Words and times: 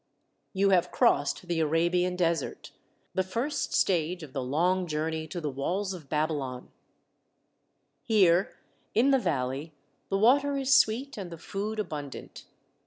You 0.53 0.71
have 0.71 0.89
crossed 0.91 1.47
the 1.47 1.59
Arabian 1.59 2.15
Desert, 2.15 2.71
the 3.13 3.21
first 3.21 3.71
THE 3.71 3.75
WALLS 3.75 3.79
OF 3.79 3.85
BABYLON 3.85 4.09
41 4.09 4.09
stage 4.09 4.23
of 4.23 4.33
the 4.33 4.49
long 4.49 4.87
journey 4.87 5.27
to 5.27 5.39
the 5.39 5.49
walls 5.51 5.93
of 5.93 6.09
Babylon. 6.09 6.71
Here 8.01 8.57
in 8.95 9.11
the 9.11 9.19
valley 9.19 9.73
the 10.09 10.17
water 10.17 10.57
is 10.57 10.73
sweet 10.75 11.19
and 11.19 11.29
the 11.29 11.37
food 11.37 11.77
abundant. 11.77 12.45